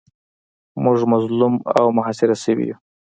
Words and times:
موږ 0.83 0.99
مظلوم 1.13 1.53
او 1.77 1.85
محاصره 1.97 2.35
شوي 2.43 2.65
یو. 2.69 2.77